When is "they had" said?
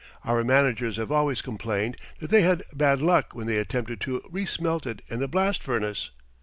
2.31-2.63